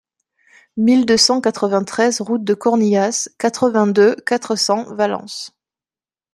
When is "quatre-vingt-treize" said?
1.41-2.21